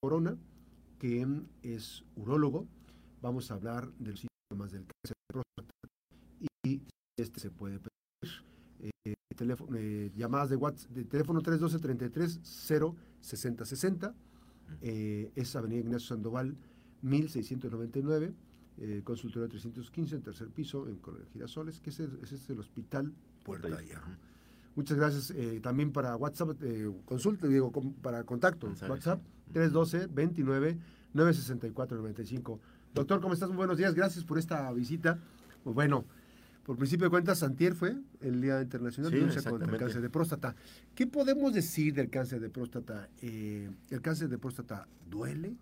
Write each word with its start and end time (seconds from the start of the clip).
Corona, 0.00 0.36
que 0.98 1.26
es 1.62 2.04
urólogo. 2.16 2.66
Vamos 3.20 3.50
a 3.50 3.54
hablar 3.54 3.92
de 3.98 4.12
los 4.12 4.20
síntomas 4.20 4.72
del 4.72 4.86
cáncer 4.86 5.14
de 5.14 5.32
próstata 5.32 5.74
y 6.64 6.82
este 7.18 7.38
se 7.38 7.50
puede 7.50 7.78
pedir. 7.78 7.90
Eh, 9.04 9.14
teléfono, 9.36 9.76
eh, 9.76 10.10
llamadas 10.16 10.48
de 10.48 10.56
WhatsApp, 10.56 10.90
de 10.92 11.04
teléfono 11.04 11.42
312 11.42 11.82
33 11.82 12.40
0 12.42 12.96
60 13.20 13.64
60. 13.66 14.14
es 14.80 15.56
Avenida 15.56 15.80
Ignacio 15.80 16.08
Sandoval, 16.08 16.56
1699, 17.02 18.32
eh, 18.78 19.02
consultorio 19.04 19.48
315, 19.48 20.16
en 20.16 20.22
tercer 20.22 20.48
piso, 20.48 20.88
en 20.88 20.98
Girasoles, 21.32 21.78
que 21.80 21.90
ese, 21.90 22.08
es 22.22 22.48
el 22.48 22.58
Hospital 22.58 23.12
Puerta. 23.44 23.68
Muchas 24.76 24.96
gracias. 24.96 25.30
Eh, 25.30 25.60
también 25.62 25.92
para 25.92 26.16
WhatsApp, 26.16 26.56
eh, 26.62 26.90
consulta, 27.04 27.46
digo, 27.46 27.72
para 28.02 28.24
contacto, 28.24 28.68
WhatsApp 28.88 29.20
312 29.52 30.08
29 30.12 30.78
964 31.12 31.96
95. 31.98 32.60
Doctor, 32.94 33.20
¿cómo 33.20 33.34
estás? 33.34 33.48
Muy 33.48 33.56
buenos 33.56 33.76
días. 33.76 33.94
Gracias 33.94 34.24
por 34.24 34.38
esta 34.38 34.70
visita. 34.72 35.18
Pues 35.62 35.74
bueno, 35.74 36.04
por 36.64 36.76
principio 36.76 37.06
de 37.06 37.10
cuentas, 37.10 37.38
Santier 37.38 37.74
fue 37.74 37.96
el 38.20 38.40
Día 38.40 38.60
Internacional 38.60 39.10
de 39.10 39.20
Lucha 39.20 39.42
contra 39.42 39.70
el 39.70 39.78
Cáncer 39.78 40.02
de 40.02 40.10
Próstata. 40.10 40.54
¿Qué 40.94 41.06
podemos 41.06 41.52
decir 41.52 41.94
del 41.94 42.10
cáncer 42.10 42.40
de 42.40 42.48
próstata? 42.48 43.08
Eh, 43.22 43.70
¿El 43.90 44.00
cáncer 44.00 44.28
de 44.28 44.38
próstata 44.38 44.86
duele? 45.08 45.56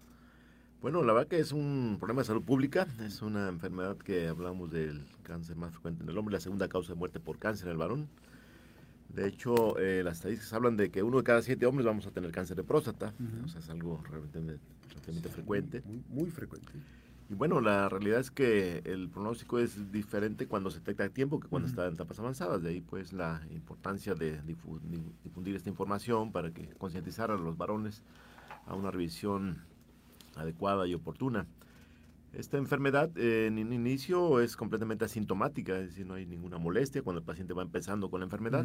Bueno, 0.80 1.02
la 1.02 1.12
verdad 1.12 1.28
que 1.28 1.40
es 1.40 1.52
un 1.52 1.96
problema 1.98 2.22
de 2.22 2.26
salud 2.26 2.42
pública, 2.42 2.86
es 3.00 3.22
una 3.22 3.48
enfermedad 3.48 3.96
que 3.96 4.28
hablamos 4.28 4.70
del 4.70 5.06
cáncer 5.22 5.56
más 5.56 5.72
frecuente 5.72 6.04
en 6.04 6.08
el 6.08 6.16
hombre, 6.16 6.34
la 6.34 6.40
segunda 6.40 6.68
causa 6.68 6.92
de 6.92 6.98
muerte 6.98 7.18
por 7.18 7.38
cáncer 7.38 7.66
en 7.66 7.72
el 7.72 7.78
varón. 7.78 8.08
De 9.08 9.26
hecho, 9.26 9.78
eh, 9.78 10.02
las 10.04 10.18
estadísticas 10.18 10.52
hablan 10.52 10.76
de 10.76 10.90
que 10.90 11.02
uno 11.02 11.18
de 11.18 11.24
cada 11.24 11.42
siete 11.42 11.66
hombres 11.66 11.86
vamos 11.86 12.06
a 12.06 12.10
tener 12.10 12.30
cáncer 12.30 12.56
de 12.56 12.64
próstata, 12.64 13.14
o 13.44 13.48
sea, 13.48 13.60
es 13.60 13.70
algo 13.70 14.02
realmente, 14.08 14.58
frecuente. 15.30 15.82
Muy, 15.86 16.02
muy, 16.08 16.30
frecuente. 16.30 16.68
Y 17.30 17.34
bueno, 17.34 17.60
la 17.60 17.88
realidad 17.88 18.20
es 18.20 18.30
que 18.30 18.82
el 18.84 19.08
pronóstico 19.08 19.58
es 19.58 19.92
diferente 19.92 20.46
cuando 20.46 20.70
se 20.70 20.78
detecta 20.78 21.04
a 21.04 21.08
tiempo 21.10 21.40
que 21.40 21.48
cuando 21.48 21.68
está 21.68 21.86
en 21.86 21.94
etapas 21.94 22.18
avanzadas. 22.20 22.62
De 22.62 22.70
ahí 22.70 22.80
pues 22.80 23.12
la 23.12 23.42
importancia 23.50 24.14
de 24.14 24.40
difundir 24.42 25.54
esta 25.54 25.68
información 25.68 26.32
para 26.32 26.52
que 26.52 26.68
concientizar 26.78 27.30
a 27.30 27.36
los 27.36 27.56
varones 27.58 28.02
a 28.66 28.74
una 28.74 28.90
revisión 28.90 29.58
adecuada 30.36 30.86
y 30.86 30.94
oportuna. 30.94 31.46
Esta 32.38 32.56
enfermedad 32.56 33.10
en 33.18 33.58
inicio 33.58 34.38
es 34.38 34.56
completamente 34.56 35.04
asintomática, 35.04 35.76
es 35.76 35.88
decir, 35.88 36.06
no 36.06 36.14
hay 36.14 36.24
ninguna 36.24 36.56
molestia 36.56 37.02
cuando 37.02 37.18
el 37.18 37.24
paciente 37.24 37.52
va 37.52 37.62
empezando 37.62 38.10
con 38.10 38.20
la 38.20 38.26
enfermedad. 38.26 38.64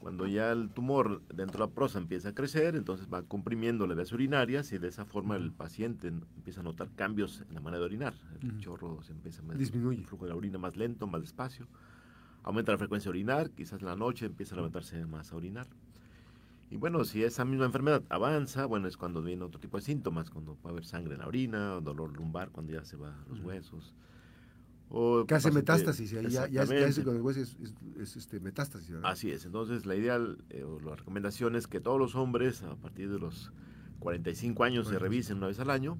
Cuando 0.00 0.26
ya 0.26 0.52
el 0.52 0.68
tumor 0.68 1.22
dentro 1.34 1.64
de 1.64 1.70
la 1.70 1.74
próstata 1.74 2.02
empieza 2.02 2.28
a 2.28 2.34
crecer, 2.34 2.76
entonces 2.76 3.08
va 3.10 3.22
comprimiendo 3.22 3.86
las 3.86 3.96
vías 3.96 4.12
urinarias 4.12 4.72
y 4.72 4.78
de 4.78 4.88
esa 4.88 5.06
forma 5.06 5.36
el 5.36 5.52
paciente 5.52 6.08
empieza 6.08 6.60
a 6.60 6.64
notar 6.64 6.90
cambios 6.94 7.42
en 7.48 7.54
la 7.54 7.60
manera 7.62 7.78
de 7.78 7.86
orinar. 7.86 8.12
El 8.42 8.58
chorro 8.58 9.02
se 9.02 9.12
empieza 9.12 9.40
a 9.42 9.54
disminuye. 9.54 10.00
El 10.00 10.06
flujo 10.06 10.26
de 10.26 10.32
la 10.32 10.36
orina 10.36 10.58
más 10.58 10.76
lento, 10.76 11.06
más 11.06 11.22
despacio. 11.22 11.66
Aumenta 12.42 12.72
la 12.72 12.78
frecuencia 12.78 13.08
de 13.08 13.16
orinar, 13.16 13.52
quizás 13.52 13.80
en 13.80 13.86
la 13.86 13.96
noche 13.96 14.26
empieza 14.26 14.54
a 14.54 14.56
levantarse 14.56 15.06
más 15.06 15.32
a 15.32 15.36
orinar. 15.36 15.66
Y 16.70 16.76
bueno, 16.76 17.04
si 17.04 17.22
esa 17.22 17.44
misma 17.44 17.66
enfermedad 17.66 18.02
avanza, 18.08 18.66
bueno, 18.66 18.88
es 18.88 18.96
cuando 18.96 19.22
viene 19.22 19.44
otro 19.44 19.60
tipo 19.60 19.76
de 19.76 19.82
síntomas, 19.82 20.30
cuando 20.30 20.56
puede 20.56 20.74
haber 20.74 20.84
sangre 20.84 21.14
en 21.14 21.20
la 21.20 21.28
orina, 21.28 21.80
dolor 21.80 22.12
lumbar 22.16 22.50
cuando 22.50 22.72
ya 22.72 22.84
se 22.84 22.96
van 22.96 23.14
los 23.28 23.40
huesos. 23.40 23.94
O 24.88 25.24
que 25.26 25.34
hace 25.34 25.50
metástasis, 25.50 26.10
ya, 26.10 26.22
ya, 26.22 26.48
ya, 26.48 26.62
es, 26.62 27.00
con 27.00 27.16
el 27.16 27.22
hueso 27.22 27.40
es, 27.40 28.16
este, 28.16 28.38
metástasis. 28.40 28.94
Así 29.02 29.30
es, 29.30 29.44
entonces 29.44 29.84
la 29.84 29.96
ideal 29.96 30.38
eh, 30.50 30.62
o 30.62 30.78
la 30.80 30.94
recomendación 30.94 31.56
es 31.56 31.66
que 31.66 31.80
todos 31.80 31.98
los 31.98 32.14
hombres 32.14 32.62
a 32.62 32.76
partir 32.76 33.10
de 33.10 33.18
los 33.18 33.52
45 33.98 34.62
años 34.62 34.88
se 34.88 34.98
revisen 34.98 35.38
una 35.38 35.48
vez 35.48 35.58
al 35.58 35.70
año, 35.70 35.98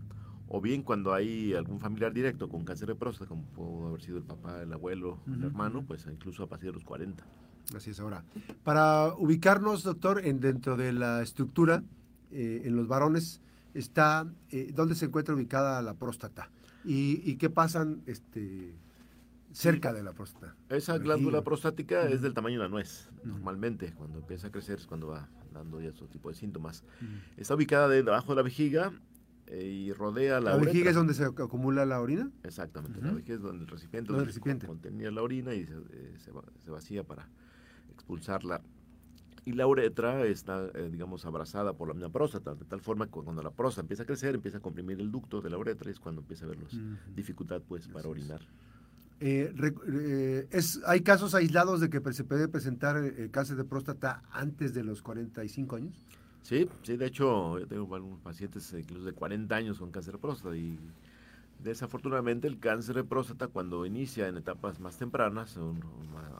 o 0.49 0.61
bien 0.61 0.83
cuando 0.83 1.15
hay 1.15 1.55
algún 1.55 1.81
familiar 1.81 2.13
directo 2.13 2.49
con 2.49 2.65
cáncer 2.65 2.89
de 2.89 2.95
próstata, 2.95 3.29
como 3.29 3.43
pudo 3.47 3.89
haber 3.89 4.03
sido 4.03 4.19
el 4.19 4.25
papá, 4.25 4.63
el 4.63 4.73
abuelo, 4.73 5.19
el 5.27 5.43
hermano, 5.43 5.85
pues 5.85 6.07
incluso 6.11 6.45
a 6.45 6.49
partir 6.49 6.69
de 6.69 6.75
los 6.75 6.85
40. 6.85 7.25
Así 7.75 7.91
es 7.91 8.01
ahora. 8.01 8.25
Para 8.63 9.15
ubicarnos, 9.17 9.83
doctor, 9.83 10.25
en 10.25 10.41
dentro 10.41 10.77
de 10.77 10.93
la 10.93 11.23
estructura, 11.23 11.83
eh, 12.31 12.63
en 12.65 12.77
los 12.77 12.87
varones, 12.87 13.41
está 13.75 14.27
eh, 14.51 14.73
dónde 14.75 14.95
se 14.95 15.07
encuentra 15.07 15.35
ubicada 15.35 15.83
la 15.83 15.95
próstata 15.95 16.51
y, 16.85 17.35
qué 17.37 17.51
pasan 17.51 18.03
este, 18.07 18.75
cerca 19.53 19.93
de 19.93 20.05
la 20.05 20.13
próstata. 20.13 20.55
Esa 20.69 20.99
glándula 20.99 21.43
prostática 21.43 22.09
es 22.09 22.23
del 22.23 22.33
tamaño 22.33 22.59
de 22.59 22.65
la 22.65 22.69
nuez, 22.69 23.09
normalmente. 23.25 23.93
Cuando 23.95 24.19
empieza 24.21 24.49
a 24.49 24.53
crecer 24.53 24.79
es 24.79 24.87
cuando 24.87 25.09
va 25.09 25.29
dando 25.53 25.81
ya 25.81 25.91
otro 25.91 26.07
tipo 26.07 26.29
de 26.29 26.37
síntomas. 26.37 26.85
Está 27.37 27.55
ubicada 27.55 27.89
debajo 27.89 28.33
de 28.33 28.37
la 28.37 28.43
vejiga 28.43 28.93
eh, 29.49 29.65
y 29.65 29.93
rodea 29.93 30.41
la 30.41 30.53
¿La 30.53 30.57
vejiga 30.59 30.91
es 30.91 30.97
donde 30.97 31.15
se 31.15 31.25
acumula 31.25 31.85
la 31.85 32.01
orina? 32.01 32.31
Exactamente, 32.45 33.01
la 33.01 33.13
vejiga 33.13 33.35
es 33.35 33.43
donde 33.43 33.65
el 33.65 33.69
recipiente, 33.69 34.13
donde 34.13 34.27
recipiente. 34.27 34.67
contenía 34.69 35.11
la 35.11 35.23
orina 35.23 35.55
y 35.55 35.67
se 36.65 36.71
vacía 36.71 37.03
para 37.03 37.29
expulsarla. 37.97 38.63
Y 39.45 39.53
la 39.53 39.67
uretra 39.67 40.25
está, 40.27 40.69
eh, 40.75 40.89
digamos, 40.91 41.25
abrazada 41.25 41.73
por 41.73 41.89
la 41.89 41.95
misma 41.95 42.11
próstata, 42.11 42.55
de 42.55 42.65
tal 42.65 42.81
forma 42.81 43.07
que 43.07 43.13
cuando 43.13 43.43
la 43.43 43.51
próstata 43.51 43.83
empieza 43.83 44.03
a 44.03 44.07
crecer, 44.07 44.35
empieza 44.35 44.59
a 44.59 44.61
comprimir 44.61 45.01
el 45.01 45.11
ducto 45.11 45.41
de 45.41 45.51
la 45.51 45.59
uretra 45.59 45.89
y 45.89 45.93
es 45.93 46.01
cuando 46.01 46.21
empieza 46.21 46.47
a 46.47 46.49
haber 46.49 46.59
dificultad 47.15 47.63
pues, 47.67 47.87
para 47.87 48.09
orinar. 48.09 48.41
Eh, 49.21 49.55
eh, 49.89 50.49
es, 50.51 50.81
¿Hay 50.87 51.01
casos 51.01 51.35
aislados 51.35 51.81
de 51.81 51.89
que 51.89 52.01
se 52.13 52.25
puede 52.25 52.49
presentar 52.49 53.01
cáncer 53.31 53.57
de 53.57 53.65
próstata 53.65 54.23
antes 54.33 54.75
de 54.75 54.83
los 54.83 55.01
45 55.01 55.77
años? 55.77 56.07
Sí, 56.43 56.69
sí, 56.83 56.97
de 56.97 57.07
hecho, 57.07 57.59
yo 57.59 57.67
tengo 57.67 57.95
algunos 57.95 58.21
pacientes 58.21 58.73
incluso 58.73 59.05
de 59.05 59.13
40 59.13 59.55
años 59.55 59.79
con 59.79 59.91
cáncer 59.91 60.15
de 60.15 60.19
próstata 60.19 60.57
y 60.57 60.79
Desafortunadamente 61.59 62.47
el 62.47 62.59
cáncer 62.59 62.97
de 62.97 63.05
próstata 63.05 63.49
cuando 63.49 63.87
inicia 63.87 64.29
en 64.29 64.37
etapas 64.37 64.79
más 64.79 64.99
tempranas, 64.99 65.57
en 65.57 65.81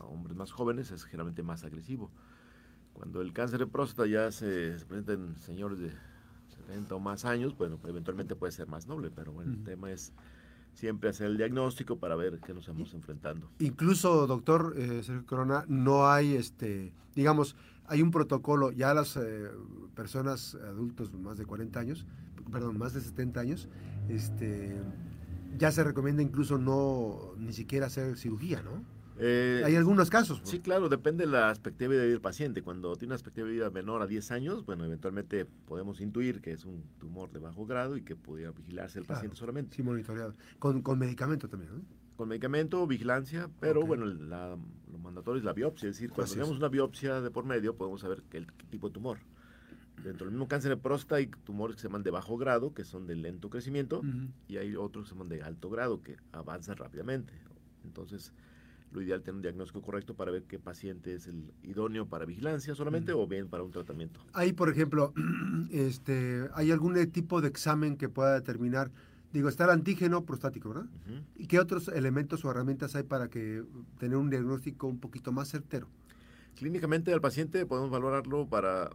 hombres 0.01 0.37
más 0.37 0.53
jóvenes, 0.53 0.91
es 0.91 1.05
generalmente 1.05 1.43
más 1.43 1.65
agresivo. 1.65 2.11
Cuando 2.93 3.21
el 3.21 3.33
cáncer 3.33 3.61
de 3.61 3.67
próstata 3.67 4.09
ya 4.09 4.31
se, 4.31 4.77
presenta 4.89 5.15
en 5.15 5.37
señores 5.37 5.79
de 5.79 5.91
70 6.49 6.95
o 6.95 7.01
más 7.01 7.25
años, 7.25 7.57
bueno, 7.57 7.79
eventualmente 7.87 8.37
puede 8.37 8.53
ser 8.53 8.69
más 8.69 8.87
noble, 8.87 9.11
pero 9.11 9.33
bueno, 9.33 9.53
el 9.53 9.65
tema 9.65 9.91
es 9.91 10.13
siempre 10.77 11.11
hacer 11.11 11.29
el 11.29 11.37
diagnóstico 11.37 11.99
para 11.99 12.17
ver 12.17 12.39
qué 12.41 12.53
nos 12.53 12.65
estamos 12.65 12.93
enfrentando. 12.95 13.51
Incluso, 13.59 14.27
doctor 14.27 14.75
eh, 14.77 15.03
Sergio 15.03 15.27
Corona, 15.27 15.65
no 15.69 16.09
hay, 16.09 16.35
este, 16.35 16.93
digamos, 17.15 17.57
hay 17.89 18.03
un 18.03 18.11
protocolo, 18.11 18.73
ya 18.73 18.95
las 18.95 19.17
eh, 19.17 19.51
personas 19.95 20.55
adultos 20.55 21.13
más 21.13 21.39
de 21.39 21.47
40 21.47 21.79
años, 21.81 22.07
perdón, 22.51 22.79
más 22.79 22.95
de 22.95 23.01
70 23.01 23.41
años, 23.41 23.69
este, 24.09 24.77
ya 25.57 25.71
se 25.71 25.85
recomienda 25.85 26.23
incluso 26.23 26.59
no 26.59 27.35
ni 27.39 27.53
siquiera 27.53 27.87
hacer 27.87 28.17
cirugía, 28.17 28.63
¿no? 28.63 28.85
Eh, 29.19 29.63
Hay 29.65 29.75
algunos 29.77 30.11
casos. 30.11 30.43
Sí, 30.45 30.61
claro, 30.61 30.89
depende 30.89 31.25
de 31.25 31.33
la 31.33 31.49
expectativa 31.49 31.95
de 31.95 32.01
vida 32.01 32.11
del 32.11 32.21
paciente. 32.21 32.63
Cuando 32.63 32.95
tiene 32.97 33.13
una 33.13 33.17
expectativa 33.17 33.47
de 33.47 33.55
vida 33.55 33.71
menor 33.71 34.03
a 34.03 34.07
10 34.07 34.31
años, 34.31 34.67
bueno, 34.67 34.85
eventualmente 34.85 35.47
podemos 35.47 36.01
intuir 36.01 36.43
que 36.43 36.53
es 36.53 36.67
un 36.67 36.83
tumor 36.99 37.31
de 37.33 37.39
bajo 37.39 37.65
grado 37.65 37.97
y 37.97 38.03
que 38.03 38.15
pudiera 38.15 38.53
vigilarse 38.53 38.99
el 38.99 39.07
paciente 39.07 39.37
solamente. 39.37 39.75
Sí, 39.75 39.83
monitoreado. 39.83 40.35
Con, 40.59 40.83
con 40.83 40.99
medicamento 40.99 41.49
también, 41.49 41.77
¿no? 41.77 41.83
Con 42.17 42.29
medicamento, 42.29 42.87
vigilancia, 42.87 43.49
pero 43.61 43.85
bueno, 43.85 44.07
lo 44.07 44.59
mandatorio 45.07 45.39
es 45.39 45.45
la 45.45 45.53
biopsia. 45.53 45.89
Es 45.89 45.97
decir, 45.97 46.11
cuando 46.11 46.33
tenemos 46.33 46.57
una 46.57 46.69
biopsia 46.69 47.21
de 47.21 47.31
por 47.31 47.45
medio, 47.45 47.77
podemos 47.77 48.01
saber 48.01 48.23
qué, 48.31 48.47
tipo 48.71 48.89
de 48.89 48.95
tumor. 48.95 49.19
Dentro 50.03 50.27
del 50.27 50.33
mismo 50.33 50.47
cáncer 50.47 50.71
de 50.71 50.77
próstata 50.77 51.17
hay 51.17 51.29
tumores 51.45 51.77
que 51.77 51.83
se 51.83 51.89
llaman 51.89 52.03
de 52.03 52.11
bajo 52.11 52.37
grado, 52.37 52.75
que 52.75 52.85
son 52.85 53.07
de 53.07 53.17
lento 53.17 53.49
crecimiento, 53.49 54.03
y 54.47 54.59
hay 54.59 54.77
otros 54.77 55.05
que 55.05 55.09
se 55.09 55.15
llaman 55.15 55.29
de 55.31 55.43
alto 55.43 55.71
grado, 55.71 56.03
que 56.03 56.17
avanzan 56.33 56.77
rápidamente. 56.77 57.33
Entonces, 57.83 58.33
lo 58.93 59.03
ideal 59.03 59.19
es 59.19 59.25
tener 59.25 59.37
un 59.37 59.43
diagnóstico 59.43 59.83
correcto 59.83 60.15
para 60.15 60.31
ver 60.31 60.45
qué 60.45 60.59
paciente 60.59 61.15
es 61.15 61.27
el 61.27 61.53
idóneo 61.63 62.07
para 62.07 62.25
vigilancia 62.25 62.75
solamente 62.75 63.13
o 63.13 63.27
bien 63.27 63.49
para 63.49 63.63
un 63.63 63.71
tratamiento. 63.71 64.21
Hay, 64.33 64.53
por 64.53 64.69
ejemplo, 64.69 65.13
este, 65.71 66.49
¿hay 66.55 66.71
algún 66.71 66.95
tipo 67.11 67.41
de 67.41 67.49
examen 67.49 67.97
que 67.97 68.09
pueda 68.09 68.35
determinar, 68.35 68.91
digo, 69.37 69.49
está 69.49 69.65
el 69.65 69.71
antígeno 69.71 70.25
prostático, 70.25 70.71
¿verdad? 70.71 70.87
¿Y 71.37 71.47
qué 71.47 71.61
otros 71.61 71.89
elementos 71.89 72.45
o 72.45 72.51
herramientas 72.51 72.97
hay 72.97 73.03
para 73.03 73.29
que 73.29 73.65
tener 73.99 74.17
un 74.17 74.31
diagnóstico 74.31 74.87
un 74.87 74.99
poquito 74.99 75.33
más 75.33 75.49
certero? 75.49 75.89
Clínicamente 76.57 77.13
al 77.13 77.21
paciente 77.21 77.67
podemos 77.67 77.91
valorarlo 77.91 78.49
para 78.49 78.91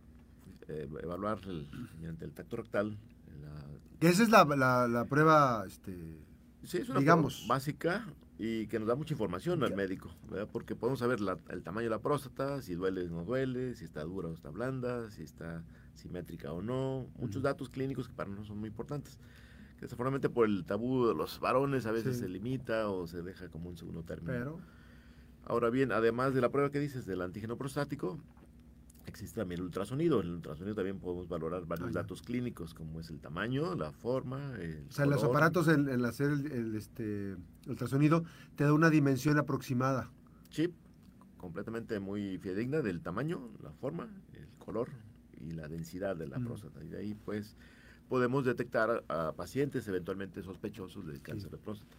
eh, 0.68 0.90
evaluar 1.04 1.40
el, 1.46 1.68
mediante 1.96 2.26
el 2.26 2.32
tacto 2.32 2.58
rectal. 2.58 2.98
La... 3.42 4.10
Esa 4.10 4.24
es 4.24 4.30
la, 4.30 4.46
la, 4.88 5.06
prueba, 5.06 5.64
este, 5.68 5.96
sí, 6.64 6.80
es 6.80 6.90
una 6.90 7.00
digamos. 7.00 7.36
Prueba 7.36 7.56
básica 7.56 8.06
y 8.40 8.66
que 8.66 8.80
nos 8.80 8.88
da 8.88 8.96
mucha 8.96 9.14
información 9.14 9.64
al 9.64 9.76
médico, 9.76 10.10
porque 10.52 10.76
podemos 10.76 10.98
saber 10.98 11.20
el 11.50 11.62
tamaño 11.62 11.84
de 11.84 11.92
la 11.92 12.00
próstata, 12.00 12.64
si 12.64 12.74
duele 12.74 13.04
o 13.04 13.10
no 13.10 13.24
duele, 13.24 13.76
si 13.76 13.86
está 13.86 14.04
dura 14.04 14.30
o 14.30 14.34
está 14.34 14.50
blanda, 14.50 15.12
si 15.12 15.22
está 15.22 15.64
simétrica 15.94 16.52
o 16.52 16.64
no, 16.64 17.06
muchos 17.20 17.44
datos 17.44 17.70
clínicos 17.70 18.08
que 18.08 18.16
para 18.16 18.30
nosotros 18.30 18.48
son 18.48 18.58
muy 18.58 18.70
importantes. 18.70 19.20
Desafortunadamente 19.82 20.30
por 20.30 20.48
el 20.48 20.64
tabú 20.64 21.08
de 21.08 21.16
los 21.16 21.40
varones 21.40 21.86
a 21.86 21.92
veces 21.92 22.18
se 22.20 22.30
limita 22.30 22.88
o 22.90 23.08
se 23.08 23.22
deja 23.24 23.50
como 23.50 23.70
un 23.70 23.78
segundo 23.78 24.04
término. 24.04 24.32
Pero... 24.34 24.60
Ahora 25.44 25.70
bien, 25.72 25.92
además 25.92 26.34
de 26.36 26.42
la 26.42 26.50
prueba 26.50 26.70
que 26.70 26.80
dices 26.80 27.06
del 27.06 27.22
antígeno 27.22 27.58
prostático, 27.58 28.20
Existe 29.08 29.42
también 29.42 29.60
el 29.60 29.66
ultrasonido. 29.66 30.22
En 30.22 30.28
el 30.28 30.34
ultrasonido 30.36 30.76
también 30.76 31.00
podemos 31.00 31.28
valorar 31.28 31.66
varios 31.66 31.90
Ah, 31.90 31.94
datos 32.02 32.22
clínicos, 32.22 32.76
como 32.76 33.00
es 33.00 33.10
el 33.10 33.20
tamaño, 33.20 33.74
la 33.76 33.92
forma. 33.92 34.56
El 34.58 34.86
O 34.88 34.92
sea, 34.92 35.08
los 35.08 35.18
color. 35.18 35.32
aparatos, 35.36 35.68
en, 35.70 35.90
en 35.90 36.06
hacer 36.06 36.30
el, 36.30 36.52
el, 36.52 36.76
este, 36.76 37.36
ultrasonido, 37.68 38.24
te 38.56 38.64
da 38.64 38.74
una 38.74 38.92
dimensión 38.92 39.40
aproximada. 39.40 40.12
chip 40.52 40.72
completamente 41.38 42.00
muy 42.00 42.38
fidedigna 42.38 42.82
del 42.82 43.02
tamaño, 43.02 43.50
la 43.64 43.72
forma, 43.74 44.08
el 44.34 44.48
color 44.60 44.90
y 45.34 45.52
la 45.52 45.68
densidad 45.68 46.16
de 46.16 46.28
la 46.28 46.38
Mm. 46.38 46.46
próstata. 46.46 46.84
Y 46.84 46.88
de 46.90 46.98
ahí, 47.00 47.16
pues, 47.16 47.58
podemos 48.12 48.44
detectar 48.44 49.06
a, 49.08 49.32
pacientes 49.32 49.88
eventualmente 49.88 50.44
sospechosos 50.44 51.08
de 51.08 51.22
cáncer 51.22 51.50
de 51.50 51.58
próstata. 51.58 51.96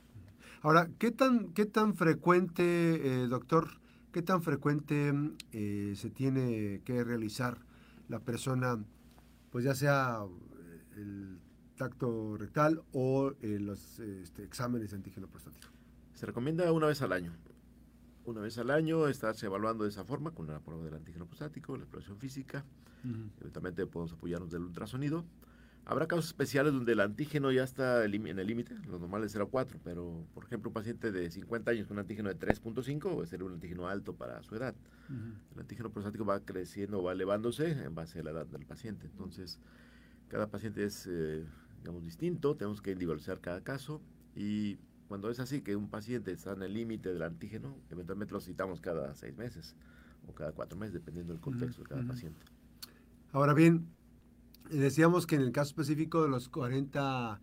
Ahora, 0.60 0.90
¿qué 0.98 1.10
tan, 1.10 1.54
qué 1.54 1.64
tan 1.64 1.94
frecuente, 1.94 2.62
eh, 3.22 3.26
doctor, 3.28 3.80
qué 4.12 4.20
tan 4.20 4.42
frecuente 4.42 5.14
eh, 5.52 5.94
se 5.96 6.10
tiene 6.10 6.82
que 6.84 7.02
realizar 7.02 7.56
la 8.10 8.20
persona, 8.20 8.84
pues 9.50 9.64
ya 9.64 9.74
sea 9.74 10.18
eh, 10.26 10.82
el 10.98 11.38
tacto 11.78 12.36
rectal 12.36 12.82
o 12.92 13.32
eh, 13.40 13.58
los 13.58 13.98
este, 13.98 14.44
exámenes 14.44 14.90
de 14.90 14.98
antígeno 14.98 15.28
prostático? 15.28 15.68
Se 16.12 16.26
recomienda 16.26 16.70
una 16.72 16.88
vez 16.88 17.00
al 17.00 17.12
año. 17.12 17.32
Una 18.26 18.42
vez 18.42 18.58
al 18.58 18.70
año 18.70 19.08
estarse 19.08 19.46
evaluando 19.46 19.84
de 19.84 19.88
esa 19.88 20.04
forma 20.04 20.32
con 20.32 20.46
la 20.46 20.60
prueba 20.60 20.84
del 20.84 20.92
antígeno 20.92 21.24
prostático, 21.24 21.74
la 21.74 21.84
exploración 21.84 22.18
física. 22.18 22.66
Eventualmente 23.40 23.86
podemos 23.86 24.12
apoyarnos 24.12 24.50
del 24.50 24.62
ultrasonido. 24.62 25.24
Habrá 25.84 26.06
casos 26.06 26.26
especiales 26.26 26.72
donde 26.72 26.92
el 26.92 27.00
antígeno 27.00 27.50
ya 27.50 27.64
está 27.64 28.04
en 28.04 28.38
el 28.38 28.46
límite, 28.46 28.74
lo 28.86 29.00
normal 29.00 29.24
es 29.24 29.34
0,4, 29.36 29.80
pero 29.82 30.24
por 30.32 30.44
ejemplo 30.44 30.70
un 30.70 30.74
paciente 30.74 31.10
de 31.10 31.28
50 31.28 31.70
años 31.72 31.88
con 31.88 31.96
un 31.96 32.00
antígeno 32.00 32.28
de 32.28 32.38
3.5 32.38 33.26
sería 33.26 33.44
un 33.44 33.54
antígeno 33.54 33.88
alto 33.88 34.14
para 34.14 34.42
su 34.44 34.54
edad. 34.54 34.74
El 35.54 35.60
antígeno 35.60 35.90
prostático 35.90 36.24
va 36.24 36.40
creciendo, 36.40 37.02
va 37.02 37.12
elevándose 37.12 37.72
en 37.72 37.94
base 37.94 38.20
a 38.20 38.22
la 38.22 38.30
edad 38.30 38.46
del 38.46 38.64
paciente. 38.64 39.06
Entonces, 39.06 39.58
cada 40.28 40.46
paciente 40.46 40.84
es, 40.84 41.08
eh, 41.10 41.44
digamos, 41.80 42.04
distinto, 42.04 42.54
tenemos 42.56 42.80
que 42.80 42.92
individualizar 42.92 43.40
cada 43.40 43.62
caso 43.62 44.00
y 44.36 44.78
cuando 45.08 45.30
es 45.30 45.40
así 45.40 45.62
que 45.62 45.74
un 45.74 45.90
paciente 45.90 46.30
está 46.30 46.52
en 46.52 46.62
el 46.62 46.72
límite 46.72 47.12
del 47.12 47.22
antígeno, 47.22 47.76
eventualmente 47.90 48.32
lo 48.32 48.40
citamos 48.40 48.80
cada 48.80 49.14
seis 49.14 49.36
meses 49.36 49.74
o 50.28 50.32
cada 50.32 50.52
cuatro 50.52 50.78
meses, 50.78 50.94
dependiendo 50.94 51.32
del 51.32 51.42
contexto 51.42 51.82
de 51.82 51.88
cada 51.88 52.06
paciente. 52.06 52.46
Ahora 53.32 53.52
bien, 53.52 53.88
decíamos 54.78 55.26
que 55.26 55.36
en 55.36 55.42
el 55.42 55.52
caso 55.52 55.70
específico 55.70 56.22
de 56.22 56.28
los 56.28 56.48
40, 56.48 57.40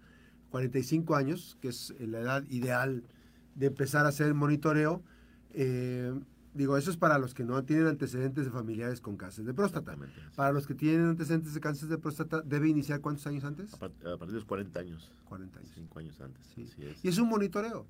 45 0.50 1.16
años, 1.16 1.58
que 1.62 1.70
es 1.70 1.94
la 2.00 2.20
edad 2.20 2.44
ideal 2.50 3.04
de 3.56 3.68
empezar 3.68 4.06
a 4.06 4.10
hacer 4.10 4.34
monitoreo, 4.34 5.04
eh, 5.54 6.14
digo, 6.54 6.78
eso 6.78 6.92
es 6.92 6.98
para 6.98 7.18
los 7.20 7.34
que 7.34 7.44
no 7.44 7.64
tienen 7.64 7.88
antecedentes 7.88 8.46
de 8.46 8.52
familiares 8.52 9.02
con 9.02 9.18
cáncer 9.18 9.46
de 9.46 9.54
próstata. 9.54 9.96
Para 10.36 10.52
los 10.52 10.68
que 10.68 10.76
tienen 10.76 11.08
antecedentes 11.10 11.54
de 11.54 11.60
cáncer 11.60 11.90
de 11.90 11.98
próstata, 11.98 12.42
¿debe 12.42 12.68
iniciar 12.70 13.02
cuántos 13.02 13.26
años 13.28 13.44
antes? 13.44 13.74
A, 13.74 13.78
par- 13.78 13.92
a 13.92 14.18
partir 14.18 14.28
de 14.30 14.34
los 14.36 14.46
40 14.46 14.80
años, 14.80 15.12
40 15.26 15.60
años. 15.60 15.72
5 15.76 16.00
años 16.00 16.22
antes. 16.22 16.46
Sí. 16.56 16.64
así 16.72 16.84
es. 16.86 17.06
Y 17.06 17.08
es 17.10 17.18
un 17.18 17.30
monitoreo. 17.30 17.86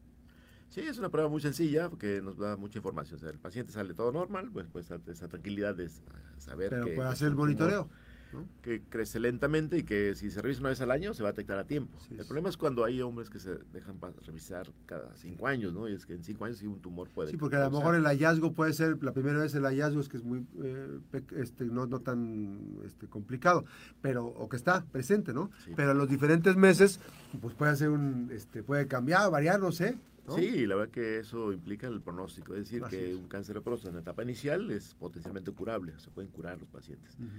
Sí, 0.70 0.82
es 0.82 1.00
una 1.00 1.10
prueba 1.10 1.28
muy 1.30 1.42
sencilla 1.42 1.90
porque 1.90 2.22
nos 2.22 2.38
da 2.38 2.56
mucha 2.56 2.78
información. 2.78 3.18
O 3.18 3.20
sea, 3.20 3.30
el 3.32 3.40
paciente 3.40 3.72
sale 3.72 3.96
todo 3.96 4.12
normal, 4.12 4.52
pues, 4.54 4.68
pues 4.72 4.92
esa 5.08 5.28
tranquilidad 5.28 5.74
de 5.76 5.90
saber 6.38 6.70
Pero 6.70 6.86
que, 6.86 6.92
puede 6.92 7.10
hacer 7.10 7.30
el 7.30 7.36
monitoreo. 7.36 7.90
¿No? 8.34 8.48
que 8.62 8.82
crece 8.90 9.20
lentamente 9.20 9.78
y 9.78 9.84
que 9.84 10.16
si 10.16 10.30
se 10.30 10.42
revisa 10.42 10.60
una 10.62 10.70
vez 10.70 10.82
al 10.82 10.92
año 10.92 11.14
se 11.14 11.24
va 11.24 11.30
a 11.30 11.32
detectar 11.32 11.58
a 11.58 11.66
tiempo. 11.66 11.98
Sí, 12.00 12.14
el 12.16 12.22
sí. 12.22 12.28
problema 12.28 12.50
es 12.50 12.58
cuando 12.58 12.84
hay 12.84 13.02
hombres 13.02 13.30
que 13.30 13.40
se 13.40 13.58
dejan 13.74 13.98
revisar 14.26 14.68
cada 14.86 15.16
cinco 15.16 15.48
años, 15.48 15.74
¿no? 15.74 15.88
Y 15.88 15.94
es 15.94 16.06
que 16.06 16.14
en 16.14 16.24
cinco 16.24 16.46
años 16.46 16.58
sí 16.58 16.68
un 16.68 16.80
tumor 16.80 17.10
puede. 17.10 17.32
Sí, 17.32 17.38
porque 17.38 17.56
a 17.56 17.62
lo 17.62 17.72
mejor 17.72 17.96
el 17.96 18.04
hallazgo 18.06 18.54
puede 18.54 18.74
ser, 18.74 19.02
la 19.04 19.14
primera 19.14 19.40
vez 19.40 19.56
el 19.56 19.64
hallazgo 19.64 20.00
es 20.00 20.10
que 20.10 20.18
es 20.18 20.24
muy, 20.24 20.46
eh, 20.64 21.00
este, 21.38 21.66
no, 21.66 21.88
no 21.88 22.00
tan 22.02 22.80
este, 22.86 23.08
complicado, 23.08 23.66
pero, 24.02 24.26
o 24.26 24.50
que 24.50 24.58
está 24.58 24.84
presente, 24.86 25.34
¿no? 25.34 25.52
Sí. 25.66 25.72
Pero 25.76 25.92
a 25.92 25.94
los 25.94 26.10
diferentes 26.10 26.56
meses, 26.56 27.00
pues 27.42 27.56
puede 27.56 27.76
ser 27.76 27.90
un, 27.90 28.30
este, 28.32 28.64
puede 28.64 28.88
cambiar, 28.88 29.30
variar, 29.32 29.60
no 29.60 29.72
sé. 29.72 29.98
¿no? 30.28 30.36
Sí, 30.36 30.68
la 30.68 30.76
verdad 30.76 30.92
que 30.92 31.20
eso 31.20 31.52
implica 31.52 31.88
el 31.88 32.02
pronóstico. 32.02 32.54
Es 32.54 32.66
decir, 32.66 32.84
Así 32.84 32.96
que 32.96 33.12
es. 33.12 33.18
un 33.18 33.28
cáncer 33.28 33.56
de 33.56 33.62
próstata 33.62 33.90
en 33.90 33.96
la 33.96 34.02
etapa 34.02 34.22
inicial 34.22 34.70
es 34.70 34.94
potencialmente 34.94 35.52
curable, 35.52 35.94
se 35.98 36.10
pueden 36.12 36.30
curar 36.32 36.60
los 36.60 36.70
pacientes. 36.70 37.16
Ujú. 37.16 37.30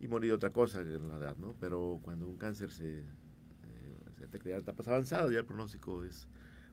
Y 0.00 0.08
morir 0.08 0.30
de 0.30 0.34
otra 0.36 0.50
cosa 0.50 0.80
en 0.80 1.08
la 1.08 1.16
edad, 1.18 1.36
¿no? 1.36 1.54
Pero 1.60 2.00
cuando 2.02 2.26
un 2.26 2.36
cáncer 2.36 2.70
se, 2.70 3.00
eh, 3.00 3.04
se 4.16 4.22
detecta 4.22 4.48
en 4.50 4.56
etapas 4.56 4.88
avanzadas, 4.88 5.30
ya 5.30 5.40
el 5.40 5.44
pronóstico 5.44 6.04
es 6.04 6.26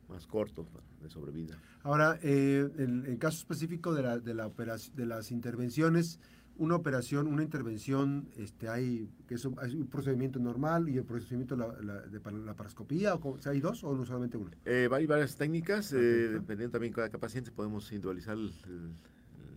más 0.07 0.25
corto 0.25 0.65
de 1.01 1.09
sobrevida. 1.09 1.57
Ahora, 1.83 2.17
eh, 2.23 2.69
en 2.77 3.05
el 3.05 3.17
caso 3.19 3.37
específico 3.39 3.93
de, 3.93 4.03
la, 4.03 4.17
de, 4.19 4.33
la 4.33 4.47
operación, 4.47 4.95
de 4.95 5.05
las 5.05 5.31
intervenciones, 5.31 6.19
una 6.55 6.75
operación, 6.75 7.27
una 7.27 7.43
intervención, 7.43 8.29
este, 8.37 8.69
hay, 8.69 9.09
que 9.27 9.35
es 9.35 9.43
un, 9.45 9.59
hay 9.59 9.75
un 9.75 9.87
procedimiento 9.87 10.39
normal 10.39 10.87
y 10.89 10.97
el 10.97 11.03
procedimiento 11.03 11.55
de 11.57 11.67
la, 11.67 11.81
la, 11.81 12.01
de 12.03 12.45
la 12.45 12.55
paroscopía, 12.55 13.13
o, 13.15 13.29
o 13.35 13.41
sea, 13.41 13.51
¿hay 13.51 13.59
dos 13.59 13.83
o 13.83 13.93
no 13.93 14.05
solamente 14.05 14.37
uno? 14.37 14.49
Eh, 14.65 14.87
hay 14.91 15.05
varias 15.05 15.35
técnicas, 15.35 15.91
eh, 15.91 15.97
dependiendo 16.29 16.71
también 16.71 16.93
de 16.93 16.95
cada 16.95 17.09
paciente, 17.19 17.51
podemos 17.51 17.91
individualizar 17.91 18.35
el- 18.37 18.53
el- 18.69 18.95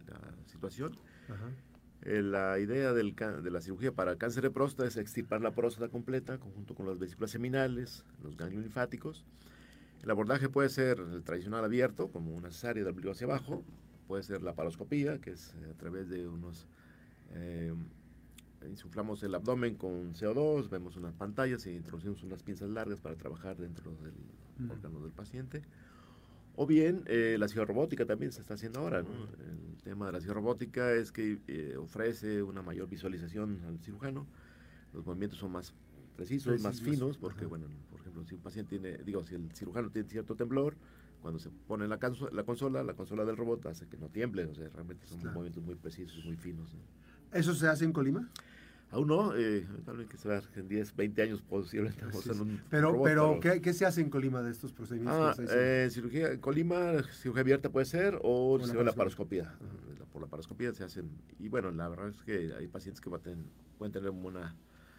la 0.08 0.19
situación. 0.46 0.99
Ajá. 1.28 1.49
Eh, 2.02 2.23
la 2.23 2.58
idea 2.58 2.93
del 2.94 3.14
de 3.14 3.50
la 3.50 3.61
cirugía 3.61 3.93
para 3.93 4.17
cáncer 4.17 4.43
de 4.43 4.50
próstata 4.50 4.88
es 4.88 4.97
extirpar 4.97 5.43
la 5.43 5.52
próstata 5.52 5.88
completa, 5.91 6.38
conjunto 6.38 6.75
con 6.75 6.87
las 6.87 6.99
vesículas 6.99 7.31
seminales, 7.31 8.05
los 8.23 8.37
ganglios 8.37 8.62
linfáticos. 8.62 9.25
El 10.02 10.11
abordaje 10.11 10.49
puede 10.49 10.70
ser 10.70 10.99
el 10.99 11.23
tradicional 11.23 11.62
abierto, 11.64 12.08
como 12.08 12.35
una 12.35 12.50
cesárea 12.50 12.82
del 12.82 12.93
ombligo 12.93 13.12
hacia 13.12 13.26
abajo. 13.26 13.62
Puede 14.08 14.23
ser 14.23 14.43
la 14.43 14.55
paroscopía, 14.55 15.20
que 15.20 15.32
es 15.32 15.55
eh, 15.61 15.70
a 15.70 15.75
través 15.75 16.08
de 16.08 16.26
unos... 16.26 16.67
eh, 17.32 17.75
insuflamos 18.69 19.23
el 19.23 19.35
abdomen 19.35 19.75
con 19.75 20.12
CO2, 20.14 20.69
vemos 20.69 20.97
unas 20.97 21.14
pantallas 21.14 21.67
y 21.67 21.70
introducimos 21.70 22.23
unas 22.23 22.43
pinzas 22.43 22.69
largas 22.69 23.00
para 23.00 23.17
trabajar 23.17 23.56
dentro 23.56 23.91
del 24.02 24.14
Ujú. 24.64 24.73
órgano 24.73 25.00
del 25.00 25.12
paciente. 25.12 25.62
O 26.56 26.67
bien 26.67 27.02
eh, 27.06 27.37
la 27.38 27.49
cirugía 27.49 27.67
robótica 27.67 28.05
también 28.05 28.32
se 28.32 28.41
está 28.41 28.55
haciendo 28.55 28.81
ahora. 28.81 29.02
¿no? 29.02 29.08
El 29.08 29.82
tema 29.82 30.06
de 30.06 30.12
la 30.12 30.20
cirugía 30.20 30.35
robótica 30.41 30.93
es 30.93 31.11
que 31.12 31.38
eh, 31.49 31.76
ofrece 31.79 32.43
una 32.43 32.61
mayor 32.62 32.88
visualización 32.88 33.61
al 33.67 33.79
cirujano. 33.81 34.26
Los 34.93 35.06
movimientos 35.06 35.38
son 35.38 35.52
más 35.52 35.73
precisos, 36.17 36.61
más 36.61 36.81
finos, 36.82 37.17
porque, 37.17 37.41
ajá. 37.41 37.49
bueno, 37.49 37.67
por 37.91 38.00
ejemplo, 38.00 38.25
si 38.25 38.35
un 38.35 38.43
paciente 38.43 38.79
tiene, 38.79 38.99
digo, 39.05 39.25
si 39.25 39.35
el 39.37 39.50
cirujano 39.52 39.91
tiene 39.91 40.08
cierto 40.08 40.35
temblor, 40.35 40.75
cuando 41.23 41.38
se 41.38 41.50
pone 41.50 41.87
la, 41.87 41.99
la 42.32 42.43
consola, 42.44 42.82
la 42.82 42.94
consola 42.94 43.25
del 43.25 43.37
robot 43.37 43.67
hace 43.67 43.87
que 43.87 43.97
no 43.97 44.08
tiemble, 44.08 44.44
o 44.44 44.55
sea, 44.55 44.69
realmente 44.69 45.06
son 45.06 45.20
Claro. 45.20 45.35
movimientos 45.37 45.62
muy 45.64 45.76
precisos 45.76 46.19
y 46.19 46.26
muy 46.26 46.37
finos. 46.37 46.75
¿no? 46.75 47.38
¿Eso 47.38 47.55
se 47.55 47.69
hace 47.69 47.85
en 47.85 47.93
Colima? 47.93 48.29
Aún 48.92 49.06
no, 49.06 49.37
eh, 49.37 49.64
tal 49.84 49.98
vez 49.98 50.08
que 50.08 50.16
será 50.16 50.42
en 50.56 50.66
10, 50.69 50.96
20 50.96 51.22
años 51.22 51.42
posiblemente 51.42 52.04
un 52.40 52.60
Pero, 52.69 52.90
robot, 52.92 53.04
pero 53.08 53.38
¿qué, 53.40 53.60
qué 53.60 53.72
se 53.72 53.87
hace 53.87 54.00
en 54.00 54.11
Colima 54.11 54.42
de 54.42 54.50
estos 54.50 54.73
procedimientos? 54.73 55.38
Ah, 55.38 55.42
eh, 55.49 55.88
cirugía 55.90 56.32
en 56.32 56.40
Colima, 56.40 57.02
cirugía 57.12 57.42
abierta 57.42 57.70
puede 57.70 57.87
ser 57.87 58.18
o 58.23 58.59
la 58.85 58.92
paroscopía. 58.92 59.54
La- 59.99 60.04
Por 60.06 60.20
la 60.23 60.26
paroscopía 60.28 60.73
se 60.75 60.82
hacen, 60.82 61.09
y 61.38 61.49
bueno, 61.49 61.70
la 61.70 61.88
verdad 61.88 62.09
es 62.09 62.20
que 62.25 62.52
hay 62.59 62.66
pacientes 62.66 63.00
que 63.00 63.09
va 63.09 63.18
a 63.18 63.20
tener- 63.20 63.44
pueden 63.78 63.92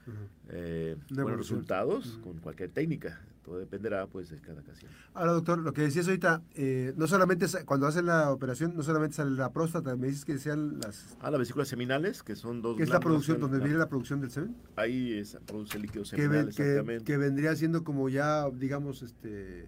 buena, 0.05 0.19
Ujú. 0.21 0.29
eh, 0.49 0.97
buenos 1.11 1.37
resultados 1.37 2.19
con 2.23 2.37
cualquier 2.39 2.69
técnica. 2.71 3.19
Todo 3.43 3.57
dependerá 3.57 4.05
pues 4.05 4.29
de 4.29 4.37
cada 4.39 4.61
ocasión. 4.61 4.91
Ahora, 5.15 5.31
doctor, 5.31 5.57
lo 5.57 5.73
que 5.73 5.81
decías 5.81 6.05
ahorita, 6.07 6.43
eh, 6.53 6.93
no 6.95 7.07
solamente 7.07 7.47
cuando 7.65 7.87
hacen 7.87 8.05
la 8.05 8.31
operación, 8.31 8.75
no 8.75 8.83
solamente 8.83 9.15
sale 9.15 9.31
la 9.31 9.51
próstata, 9.51 9.95
me 9.95 10.07
dices 10.07 10.25
que 10.25 10.37
sean 10.37 10.79
las... 10.79 11.17
Ah, 11.21 11.31
las 11.31 11.39
vesículas 11.39 11.67
seminales, 11.67 12.21
que 12.21 12.35
son 12.35 12.61
dos 12.61 12.77
¿Qué 12.77 12.83
es 12.83 12.89
la 12.89 12.99
producción, 12.99 13.39
donde 13.39 13.57
la- 13.57 13.63
viene 13.63 13.79
la 13.79 13.89
producción 13.89 14.21
del 14.21 14.29
semen? 14.29 14.55
Ahí 14.75 15.13
es- 15.13 15.37
produce 15.47 15.79
líquido 15.79 16.03
Que, 16.03 16.09
seminal, 16.09 16.45
que, 16.55 16.61
exactamente. 16.61 17.03
que 17.03 17.17
vendría 17.17 17.55
siendo 17.55 17.83
como 17.83 18.09
ya, 18.09 18.47
digamos, 18.51 19.01
este, 19.01 19.67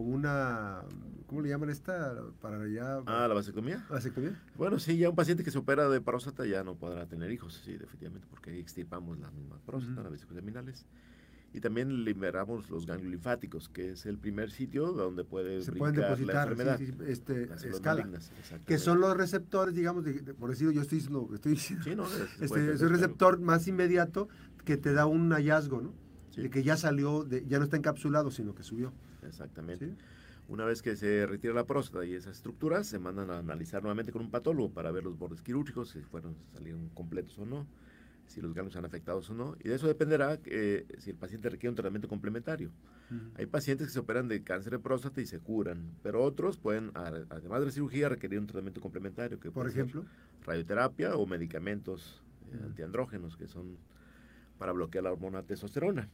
como 0.00 0.14
una, 0.14 0.80
¿cómo 1.26 1.42
le 1.42 1.50
llaman 1.50 1.68
esta? 1.70 2.16
Para 2.40 2.66
ya... 2.68 3.00
Ah, 3.06 3.26
la 3.28 3.34
vasectomía. 3.34 3.84
vasectomía. 3.90 4.40
Bueno, 4.56 4.78
sí, 4.78 4.96
ya 4.96 5.10
un 5.10 5.16
paciente 5.16 5.44
que 5.44 5.50
se 5.50 5.58
opera 5.58 5.88
de 5.90 6.00
próstata 6.00 6.46
ya 6.46 6.64
no 6.64 6.74
podrá 6.74 7.06
tener 7.06 7.30
hijos, 7.30 7.60
sí, 7.64 7.72
definitivamente, 7.76 8.26
porque 8.30 8.58
extirpamos 8.58 9.18
la 9.18 9.30
misma 9.30 9.58
próstata, 9.66 9.94
Ujú. 10.00 10.02
las 10.04 10.12
vesículas. 10.12 10.86
Y 11.52 11.60
también 11.60 12.04
liberamos 12.04 12.70
los 12.70 12.86
ganglios 12.86 13.10
linfáticos, 13.10 13.68
que 13.68 13.90
es 13.90 14.06
el 14.06 14.16
primer 14.18 14.50
sitio 14.52 14.92
donde 14.92 15.24
puede 15.24 15.60
Se 15.62 15.72
pueden 15.72 15.96
brincar 15.96 16.10
la 16.10 16.16
depositar, 16.16 16.48
enfermedad. 16.48 16.78
sí, 16.78 16.86
sí, 16.86 16.94
este, 17.08 17.68
escala. 17.68 18.02
malignas, 18.02 18.32
Que 18.66 18.78
son 18.78 19.00
los 19.00 19.16
receptores, 19.16 19.74
digamos, 19.74 20.04
de- 20.04 20.20
de- 20.22 20.32
por 20.34 20.48
decirlo, 20.50 20.72
yo 20.72 20.80
estoy 20.82 20.98
diciendo, 20.98 21.28
estoy 21.34 21.52
diciendo 21.52 21.84
Sí, 21.84 21.94
no, 21.96 22.06
es, 22.06 22.12
Este, 22.40 22.72
es 22.72 22.80
un 22.80 22.88
claro. 22.88 22.94
receptor 22.94 23.40
más 23.40 23.66
inmediato 23.66 24.28
que 24.64 24.76
te 24.76 24.92
da 24.92 25.06
un 25.06 25.30
hallazgo, 25.32 25.80
¿no? 25.82 25.92
De 26.36 26.48
que 26.48 26.62
ya 26.62 26.76
salió, 26.78 27.24
de, 27.24 27.44
ya 27.46 27.58
no 27.58 27.64
está 27.64 27.76
encapsulado, 27.76 28.30
sino 28.30 28.54
que 28.54 28.62
subió. 28.62 28.92
Exactamente. 29.26 29.88
¿sí? 29.88 29.96
Una 30.48 30.64
vez 30.64 30.82
que 30.82 30.96
se 30.96 31.26
retira 31.26 31.54
la 31.54 31.64
próstata 31.64 32.04
y 32.04 32.14
esas 32.14 32.36
estructuras, 32.36 32.86
se 32.86 32.98
mandan 32.98 33.30
a 33.30 33.38
analizar 33.38 33.82
nuevamente 33.82 34.10
con 34.10 34.22
un 34.22 34.30
patólogo 34.30 34.70
para 34.70 34.90
ver 34.90 35.04
los 35.04 35.16
bordes 35.16 35.42
quirúrgicos, 35.42 35.90
si 35.90 36.00
fueron, 36.00 36.34
salieron 36.52 36.88
completos 36.88 37.38
o 37.38 37.46
no. 37.46 37.66
si 38.26 38.40
los 38.40 38.54
ganglios 38.54 38.72
están 38.74 38.84
afectados 38.84 39.28
o 39.30 39.34
no, 39.34 39.56
y 39.62 39.68
de 39.68 39.74
eso 39.74 39.88
dependerá 39.88 40.38
eh, 40.44 40.86
si 40.98 41.10
el 41.10 41.16
paciente 41.16 41.50
requiere 41.50 41.70
un 41.70 41.74
tratamiento 41.74 42.08
complementario. 42.08 42.70
Hay 43.34 43.46
pacientes 43.46 43.88
que 43.88 43.92
se 43.92 43.98
operan 43.98 44.28
de 44.28 44.44
cáncer 44.44 44.72
de 44.72 44.78
próstata 44.78 45.20
y 45.20 45.26
se 45.26 45.40
curan, 45.40 45.96
pero 46.00 46.22
otros 46.22 46.58
pueden, 46.58 46.92
además 46.94 47.58
de 47.58 47.66
la 47.66 47.72
cirugía, 47.72 48.08
requerir 48.08 48.38
un 48.38 48.46
tratamiento 48.46 48.80
complementario. 48.80 49.40
Que 49.40 49.50
Por 49.50 49.68
ejemplo, 49.68 50.04
radioterapia 50.46 51.16
o 51.16 51.26
medicamentos 51.26 52.22
eh, 52.52 52.60
antiandrógenos 52.64 53.36
que 53.36 53.48
son 53.48 53.78
para 54.58 54.70
bloquear 54.70 55.02
la 55.02 55.12
hormona 55.12 55.42
testosterona, 55.42 56.08